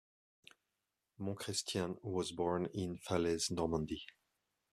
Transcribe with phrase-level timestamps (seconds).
[1.19, 4.01] Montchrestien was born in Falaise, Normandy.